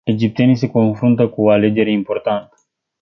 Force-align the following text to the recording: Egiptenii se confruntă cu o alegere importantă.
Egiptenii 0.05 0.55
se 0.55 0.69
confruntă 0.71 1.29
cu 1.29 1.41
o 1.45 1.49
alegere 1.49 1.91
importantă. 1.91 2.55